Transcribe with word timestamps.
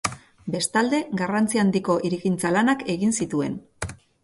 Bestalde, 0.53 1.01
garrantzi 1.19 1.61
handiko 1.65 1.99
hirigintza-lanak 2.09 2.85
egin 2.97 3.17
zituen. 3.21 3.63